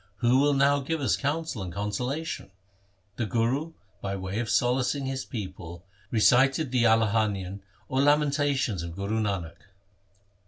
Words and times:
Who 0.15 0.39
will 0.39 0.55
now 0.55 0.79
give 0.79 0.99
us 0.99 1.15
counsel 1.15 1.61
and 1.61 1.71
consolation?' 1.71 2.49
The 3.17 3.27
Guru 3.27 3.73
by 4.01 4.15
way 4.15 4.39
of 4.39 4.49
solacing 4.49 5.05
his 5.05 5.25
people 5.25 5.85
recited 6.09 6.71
the 6.71 6.85
Alahanian 6.87 7.59
or 7.87 8.01
Lamentations 8.01 8.81
of 8.81 8.95
Guru 8.95 9.19
Nanak. 9.19 9.57